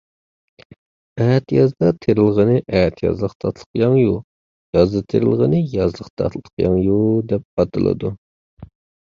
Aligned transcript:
ئەتىيازدا 1.25 1.91
تېرىلغىنى 2.05 2.55
ئەتىيازلىق 2.79 3.35
تاتلىقياڭيۇ، 3.45 4.15
يازدا 4.79 5.05
تېرىلغىنى 5.15 5.61
يازلىق 5.77 6.11
تاتلىقياڭيۇ 6.23 6.99
دەپ 7.35 7.47
ئاتىلىدۇ. 7.65 8.15